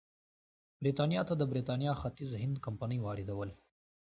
برېټانیا 0.79 1.21
ته 1.27 1.33
د 1.37 1.43
برېټانیا 1.51 1.91
ختیځ 2.01 2.31
هند 2.41 2.55
کمپنۍ 2.65 2.99
واردول. 3.01 3.49